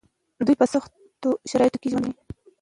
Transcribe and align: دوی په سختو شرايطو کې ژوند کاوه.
دوی 0.45 0.55
په 0.61 0.65
سختو 0.73 1.29
شرايطو 1.49 1.77
کې 1.81 1.91
ژوند 1.91 2.05
کاوه. 2.09 2.21